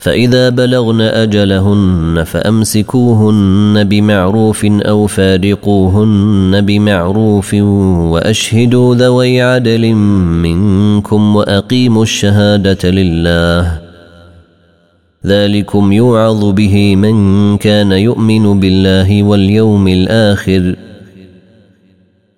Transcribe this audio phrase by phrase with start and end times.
[0.00, 9.92] فإذا بلغن أجلهن فأمسكوهن بمعروف أو فارقوهن بمعروف وأشهدوا ذوي عدل
[10.42, 13.80] منكم وأقيموا الشهادة لله.
[15.26, 20.76] ذلكم يوعظ به من كان يؤمن بالله واليوم الآخر.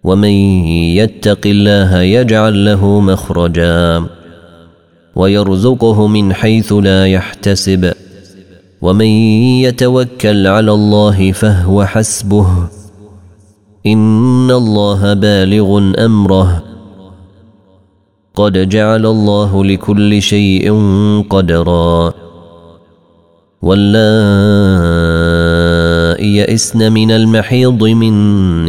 [0.04, 0.64] ومن
[0.98, 4.21] يتق الله يجعل له مخرجاً.
[5.16, 7.92] ويرزقه من حيث لا يحتسب.
[8.82, 9.06] ومن
[9.60, 12.68] يتوكل على الله فهو حسبه.
[13.86, 16.62] إن الله بالغ أمره.
[18.34, 20.72] قد جعل الله لكل شيء
[21.30, 22.12] قدرا.
[23.62, 25.22] واللائي
[26.36, 28.68] يئسن من المحيض من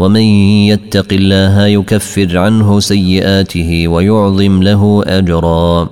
[0.00, 0.20] ومن
[0.72, 5.88] يتق الله يكفر عنه سيئاته ويعظم له أجرا.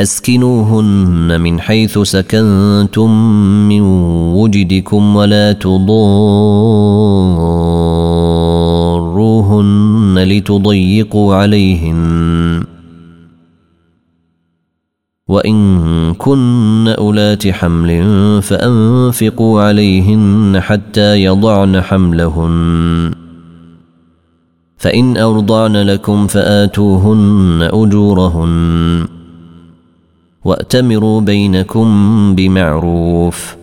[0.00, 3.10] أسكنوهن من حيث سكنتم
[3.68, 3.80] من
[4.34, 6.14] وجدكم ولا تضاروهن
[10.18, 12.79] لتضيقوا عليهن.
[15.30, 18.02] وإن كن أولات حمل
[18.42, 23.14] فأنفقوا عليهن حتى يضعن حملهن.
[24.76, 29.06] فإن أرضعن لكم فآتوهن أجورهن.
[30.44, 31.88] وأتمروا بينكم
[32.34, 33.56] بمعروف.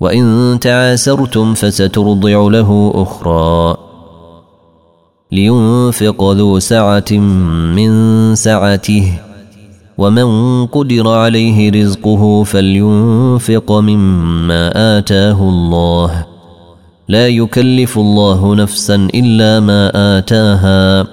[0.00, 3.76] وإن تعاسرتم فسترضع له أخرى.
[5.32, 7.12] لينفق ذو سعة
[7.74, 9.27] من سعته.
[9.98, 16.26] ومن قدر عليه رزقه فلينفق مما آتاه الله.
[17.08, 21.06] لا يكلف الله نفسا إلا ما آتاها.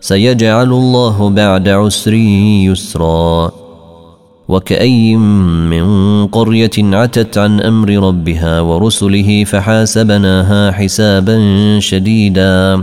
[0.00, 3.52] سيجعل الله بعد عسر يسرا.
[4.48, 5.86] وكأي من
[6.26, 11.38] قرية عتت عن أمر ربها ورسله فحاسبناها حسابا
[11.80, 12.82] شديدا.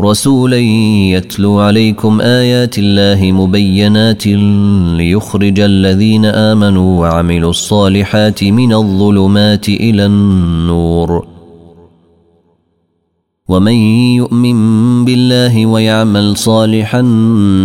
[0.00, 0.58] رسولا
[1.16, 4.26] يتلو عليكم آيات الله مبينات
[4.96, 11.26] ليخرج الذين آمنوا وعملوا الصالحات من الظلمات إلى النور.
[13.48, 13.72] ومن
[14.14, 17.02] يؤمن بالله ويعمل صالحا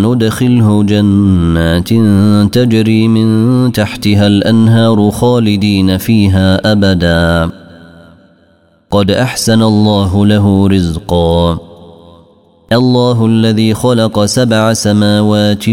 [0.06, 1.90] ندخله جنات
[2.54, 7.52] تجري من تحتها الأنهار خالدين فيها ابدا.
[8.92, 11.73] قد أحسن الله له رزقا.
[12.74, 15.70] الله الذي خلق سبع سماوات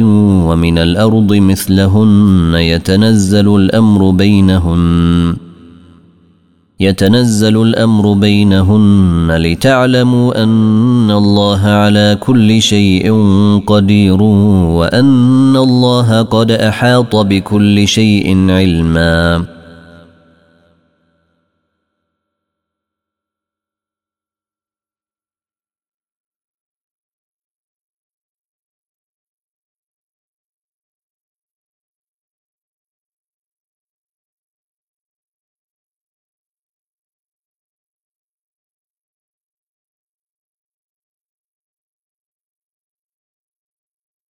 [0.47, 5.37] ومن الأرض مثلهن يتنزل الأمر بينهن
[6.81, 13.13] يتنزل الأمر بينهن لتعلموا أن الله على كل شيء
[13.67, 19.45] قدير وأن الله قد أحاط بكل شيء علما